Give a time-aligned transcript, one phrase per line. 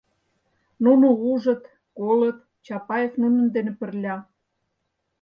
[0.83, 1.63] Нуно ужыт,
[1.97, 4.15] колыт: Чапаев нунын дене пырля...